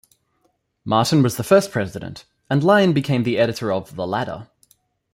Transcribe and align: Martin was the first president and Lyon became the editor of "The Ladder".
Martin 0.83 1.21
was 1.21 1.37
the 1.37 1.43
first 1.43 1.69
president 1.71 2.25
and 2.49 2.63
Lyon 2.63 2.91
became 2.91 3.21
the 3.21 3.37
editor 3.37 3.71
of 3.71 3.95
"The 3.95 4.07
Ladder". 4.07 4.47